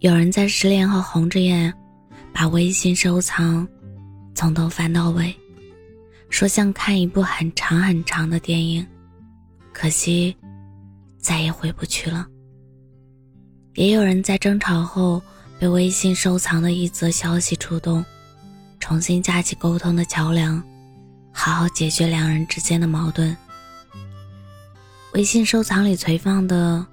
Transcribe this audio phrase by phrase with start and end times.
[0.00, 1.70] 有人在失恋后红着眼，
[2.32, 3.68] 把微信收藏
[4.34, 5.34] 从头翻到尾，
[6.30, 8.86] 说像看一部很长很长的电影，
[9.74, 10.34] 可惜
[11.18, 12.26] 再也回不去了。
[13.74, 15.20] 也有人在争吵后
[15.58, 18.02] 被微信收藏的一则消息触动，
[18.78, 20.62] 重新架起沟通的桥梁，
[21.30, 23.36] 好好解决两人之间的矛盾。
[25.12, 26.86] 微信收藏里存放的，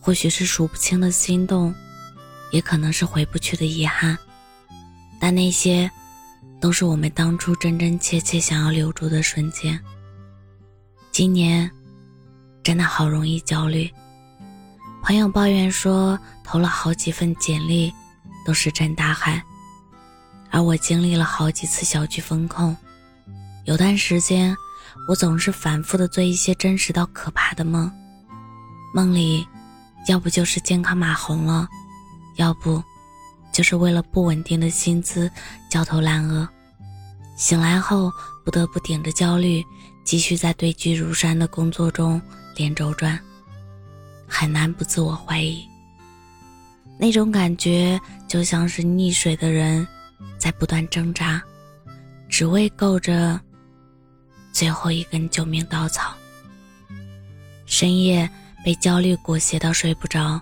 [0.00, 1.72] 或许是数不清的心动。
[2.52, 4.16] 也可能是回不去的遗憾，
[5.18, 5.90] 但那些
[6.60, 9.78] 都是我们当初真真切切想要留住的瞬间。
[11.10, 11.68] 今年
[12.62, 13.90] 真的好容易焦虑，
[15.02, 17.92] 朋友抱怨说投了好几份简历
[18.46, 19.42] 都石沉大海，
[20.50, 22.76] 而我经历了好几次小区封控，
[23.64, 24.54] 有段时间
[25.08, 27.90] 我总是反复的做一些真实到可怕的梦，
[28.94, 29.46] 梦里
[30.06, 31.66] 要不就是健康码红了。
[32.36, 32.82] 要不，
[33.52, 35.30] 就是为了不稳定的薪资
[35.70, 36.48] 焦头烂额，
[37.36, 38.10] 醒来后
[38.44, 39.64] 不得不顶着焦虑，
[40.04, 42.20] 继续在堆积如山的工作中
[42.56, 43.18] 连轴转，
[44.26, 45.62] 很难不自我怀疑。
[46.98, 49.86] 那种感觉就像是溺水的人
[50.38, 51.42] 在不断挣扎，
[52.28, 53.40] 只为够着
[54.52, 56.14] 最后一根救命稻草。
[57.66, 58.28] 深夜
[58.64, 60.40] 被焦虑裹挟到睡不着。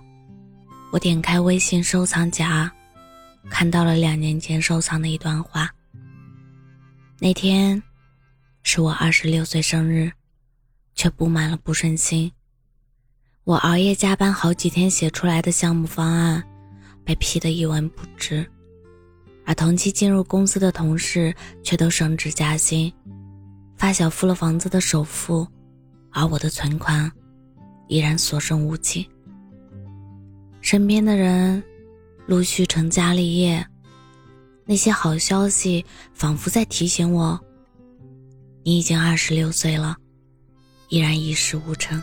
[0.92, 2.70] 我点开微信收藏夹，
[3.48, 5.70] 看到了两年前收藏的一段话。
[7.20, 7.80] 那天
[8.64, 10.10] 是我二十六岁生日，
[10.96, 12.30] 却布满了不顺心。
[13.44, 16.42] 我熬夜加班好几天写出来的项目方案，
[17.04, 18.44] 被批得一文不值，
[19.46, 21.32] 而同期进入公司的同事
[21.62, 22.92] 却都升职加薪。
[23.76, 25.46] 发小付了房子的首付，
[26.10, 27.10] 而我的存款
[27.86, 29.08] 依然所剩无几。
[30.60, 31.62] 身边的人
[32.26, 33.66] 陆续成家立业，
[34.64, 35.84] 那些好消息
[36.14, 37.40] 仿佛在提醒我：
[38.62, 39.96] 你已经二十六岁了，
[40.88, 42.00] 依然一事无成。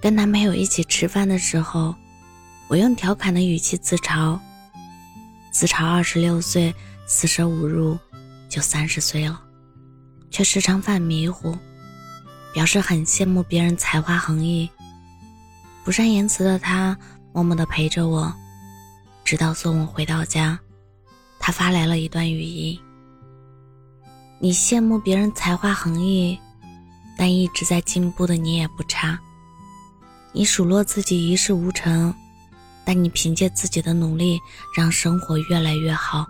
[0.00, 1.94] 跟男朋友一起吃饭的时候，
[2.68, 4.38] 我用调侃的语气自嘲：
[5.52, 6.74] 自嘲二十六岁
[7.06, 7.96] 四舍五入
[8.48, 9.40] 就三十岁了，
[10.30, 11.56] 却时常犯迷糊，
[12.52, 14.68] 表示很羡慕别人才华横溢。
[15.84, 16.96] 不善言辞的他，
[17.32, 18.32] 默默地陪着我，
[19.24, 20.58] 直到送我回到家。
[21.40, 22.78] 他发来了一段语音
[24.38, 26.38] ：“你羡慕别人才华横溢，
[27.18, 29.18] 但一直在进步的你也不差。
[30.30, 32.14] 你数落自己一事无成，
[32.84, 34.38] 但你凭借自己的努力
[34.76, 36.24] 让生活越来越好。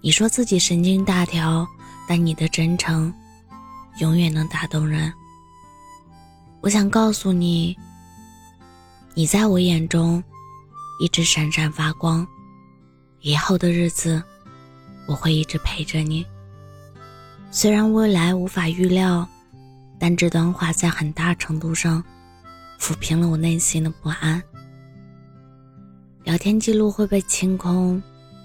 [0.00, 1.68] 你说自己神经大条，
[2.08, 3.12] 但你的真诚
[3.98, 5.12] 永远能打动人。
[6.62, 7.76] 我想告诉你。”
[9.14, 10.22] 你在我眼中
[11.00, 12.26] 一直闪闪发光，
[13.20, 14.22] 以后的日子
[15.06, 16.24] 我会一直陪着你。
[17.50, 19.28] 虽然未来无法预料，
[19.98, 22.02] 但这段话在很大程度上
[22.78, 24.40] 抚平了我内心的不安。
[26.22, 28.00] 聊天记录会被清空，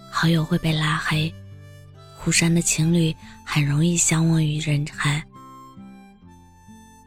[0.10, 1.32] 好友会被拉黑，
[2.18, 3.16] 互删的情侣
[3.46, 5.24] 很容易相忘于人海。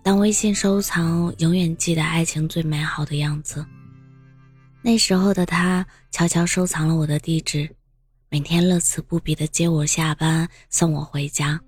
[0.09, 3.63] 当微信收藏永远记得爱情最美好的样子。
[4.81, 7.69] 那时候的他悄悄收藏了我的地址，
[8.31, 11.61] 每天乐此不疲的接我下班，送我回家。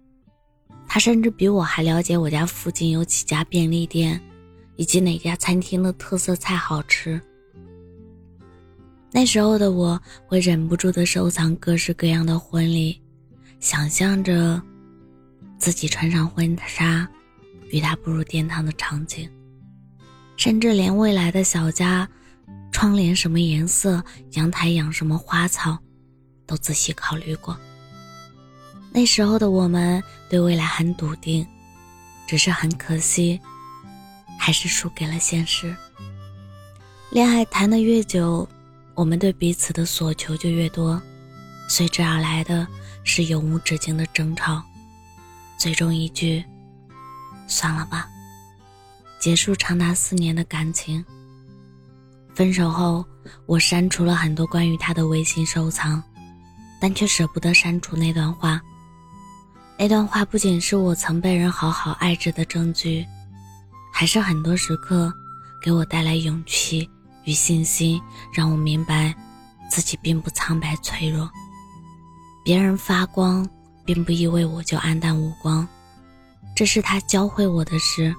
[0.87, 4.19] 他甚至比我还了解我家附近有几家便利店，
[4.77, 7.21] 以及哪家餐厅的特色菜好吃。
[9.13, 12.99] 那时候的我会忍不住的收藏各式各样的婚礼，
[13.59, 14.59] 想象着
[15.59, 17.07] 自己穿上婚纱。
[17.71, 19.29] 与他步入殿堂的场景，
[20.37, 22.09] 甚至连未来的小家，
[22.71, 25.79] 窗帘什么颜色，阳台养什么花草，
[26.47, 27.57] 都仔细考虑过。
[28.93, 31.47] 那时候的我们对未来很笃定，
[32.27, 33.41] 只是很可惜，
[34.39, 35.75] 还是输给了现实。
[37.11, 38.49] 恋爱谈得越久，
[38.95, 41.01] 我们对彼此的所求就越多，
[41.69, 42.67] 随之而来的
[43.05, 44.63] 是永无止境的争吵，
[45.57, 46.45] 最终一句。
[47.51, 48.09] 算了吧，
[49.21, 51.05] 结束长达四年的感情。
[52.33, 53.05] 分手后，
[53.45, 56.03] 我删除了很多关于他的微信收藏，
[56.81, 58.63] 但却舍不得删除那段话。
[59.77, 63.05] 那段话不仅是我曾被人好好爱着的证据，
[63.93, 65.13] 还是很多时刻
[65.61, 66.89] 给我带来勇气
[67.25, 68.01] 与信心，
[68.33, 69.15] 让我明白
[69.69, 71.29] 自己并不苍白脆弱。
[72.45, 73.47] 别人发光，
[73.85, 75.67] 并不意味我就黯淡无光。
[76.61, 78.15] 这是他教会我的事。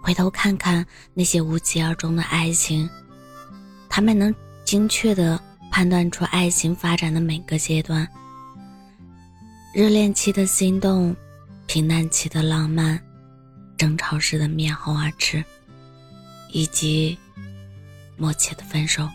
[0.00, 0.82] 回头看看
[1.12, 2.88] 那些无疾而终的爱情，
[3.86, 5.38] 他们能精确的
[5.70, 8.08] 判断出爱情发展的每个阶段：
[9.74, 11.14] 热恋期的心动，
[11.66, 12.98] 平淡期的浪漫，
[13.76, 15.44] 争吵时的面红耳赤，
[16.50, 17.18] 以及
[18.16, 19.06] 默契的分手。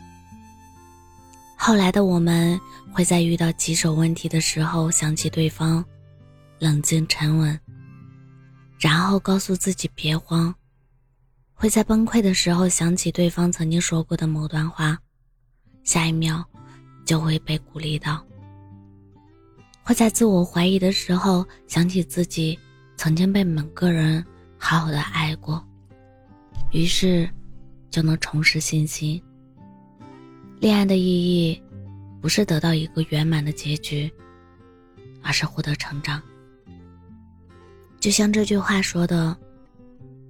[1.57, 2.61] 后来的我们
[2.93, 5.83] 会在遇到棘手问题的时候想起对方，
[6.59, 7.59] 冷静沉稳，
[8.79, 10.53] 然后告诉自己别慌；
[11.53, 14.97] 会在崩溃的时候想起对方曾经说过的某段话，
[15.83, 16.43] 下一秒
[17.05, 18.23] 就会被鼓励到；
[19.83, 22.57] 会在自我怀疑的时候想起自己
[22.95, 24.25] 曾经被某个人
[24.57, 25.61] 好好的爱过，
[26.71, 27.29] 于是
[27.91, 29.21] 就能重拾信心。
[30.61, 31.61] 恋爱的意义，
[32.21, 34.09] 不是得到一个圆满的结局，
[35.21, 36.21] 而是获得成长。
[37.99, 39.35] 就像这句话说的：“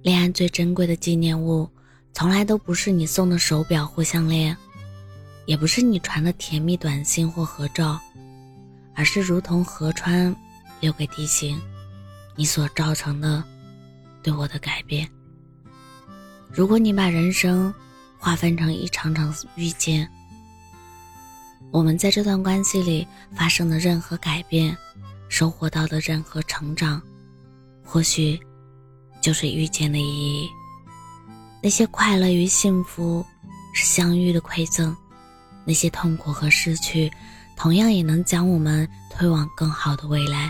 [0.02, 1.68] 恋爱最珍贵的纪念物，
[2.12, 4.56] 从来都不是你送的手表或项链，
[5.46, 8.00] 也不是你传的甜蜜短信或合照，
[8.94, 10.34] 而是如同河川
[10.80, 11.60] 留给地形，
[12.34, 13.42] 你所造成的
[14.22, 15.08] 对我的改变。
[16.52, 17.72] 如果你把人生
[18.18, 20.08] 划分成一场场遇见。”
[21.70, 23.06] 我们在这段关系里
[23.36, 24.76] 发生的任何改变，
[25.28, 27.00] 收获到的任何成长，
[27.90, 28.38] 或许
[29.20, 30.48] 就是遇见的意义。
[31.60, 33.26] 那些快乐与幸福
[33.74, 34.96] 是相遇的馈赠，
[35.64, 37.10] 那些痛苦和失去，
[37.56, 40.48] 同样也能将我们推往更好的未来。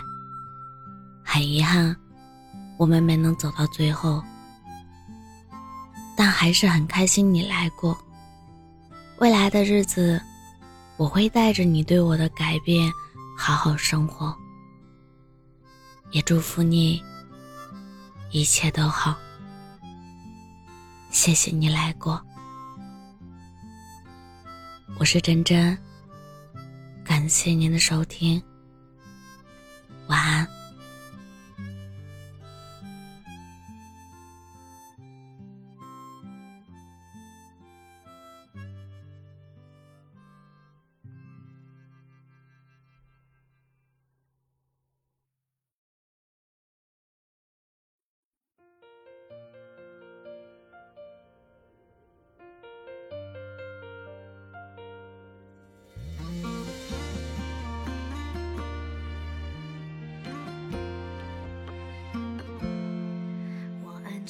[1.25, 1.97] 很遗憾，
[2.77, 4.23] 我们没能走到最后，
[6.15, 7.97] 但还是很开心你来过。
[9.19, 10.21] 未来的日子。
[10.99, 12.93] 我会带着你对我的改变，
[13.35, 14.37] 好好生活。
[16.11, 17.03] 也祝福你
[18.31, 19.17] 一切都好。
[21.11, 22.25] 谢谢你来过，
[24.99, 25.77] 我是真真。
[27.05, 28.41] 感谢您的收听，
[30.06, 30.60] 晚安。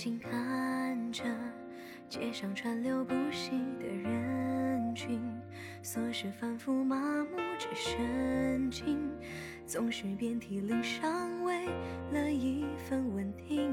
[0.02, 1.22] 静看着
[2.08, 5.20] 街上川流不息的人群，
[5.84, 8.98] 琐事反复麻木着神经，
[9.66, 11.66] 总是遍体鳞伤，为
[12.12, 13.70] 了一份稳定。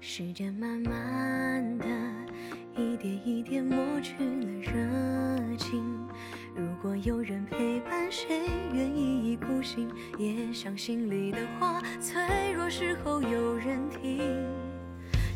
[0.00, 1.86] 时间慢慢的
[2.76, 5.80] 一点一点抹去了热情。
[6.56, 8.40] 如果有人陪伴，谁
[8.74, 9.88] 愿意一意孤行？
[10.18, 13.47] 也像心里的话，脆弱时候有。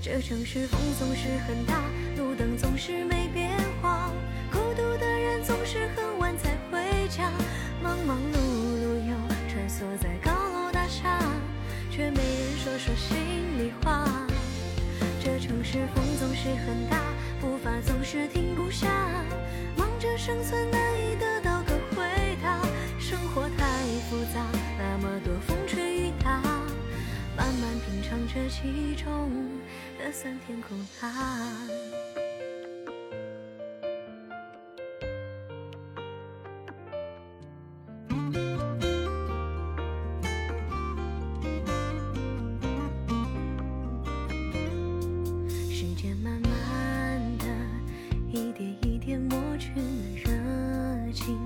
[0.05, 1.81] 这城市风总是很大，
[2.17, 4.11] 路灯总是没变化，
[4.51, 7.31] 孤独的人总是很晚才回家，
[7.81, 9.15] 忙忙碌碌又
[9.49, 11.21] 穿梭在高楼大厦，
[11.89, 13.17] 却没人说说心
[13.57, 14.05] 里话。
[15.23, 17.01] 这城市风总是很大，
[17.41, 18.89] 步伐总是停不下，
[19.77, 22.03] 忙着生存难以得到个回
[22.43, 22.61] 答，
[22.99, 23.65] 生活太
[24.11, 24.45] 复杂，
[24.77, 26.43] 那么多风吹雨打，
[27.37, 29.31] 慢慢品尝这其中。
[30.03, 31.09] 的酸甜苦辣。
[45.71, 47.47] 时间慢慢的
[48.33, 49.83] 一点一点抹去了
[50.17, 51.39] 热情。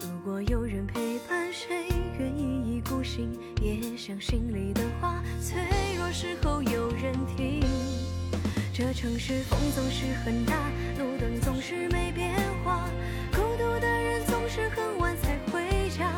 [0.00, 1.86] 如果有人陪伴，谁
[2.18, 3.30] 愿意一孤行？
[3.62, 5.62] 也想心里的话，脆
[5.96, 7.65] 弱时候有人听。
[8.78, 10.52] 这城市风总是很大，
[10.98, 12.86] 路灯总是没变化，
[13.32, 16.12] 孤独的人总是很晚才回家，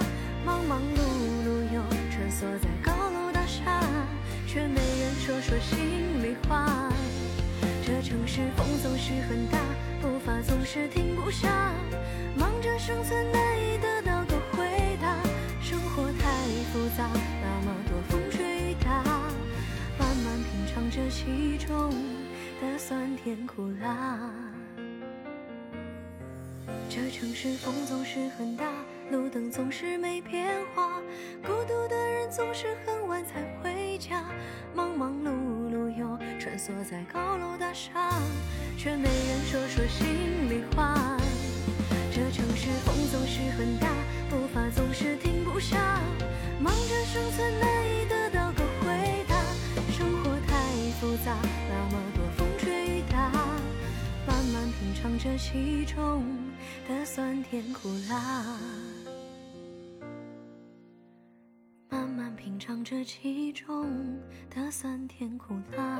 [0.44, 0.98] 忙忙碌
[1.46, 3.80] 碌又穿梭在高楼大厦，
[4.48, 6.92] 却没人说说心里话。
[7.86, 9.60] 这城市风总是很大，
[10.02, 11.72] 步伐总是停不下，
[12.36, 14.66] 忙着生存难以得到个回
[15.00, 15.14] 答，
[15.62, 16.28] 生活太
[16.72, 17.08] 复杂，
[17.40, 19.04] 那么多风吹雨打，
[19.96, 21.94] 慢慢品尝这其中。
[22.60, 24.18] 的酸甜苦辣，
[26.88, 28.64] 这城市风总是很大，
[29.12, 31.00] 路灯总是没变化，
[31.42, 34.24] 孤独的人总是很晚才回家，
[34.74, 35.30] 忙忙碌
[35.72, 38.12] 碌又穿梭在高楼大厦，
[38.76, 40.06] 却没人说说心
[40.50, 41.16] 里话。
[42.10, 43.86] 这城市风总是很大
[57.60, 58.56] 甜苦辣，
[61.88, 64.16] 慢慢品尝这其中
[64.48, 65.98] 的酸甜苦辣。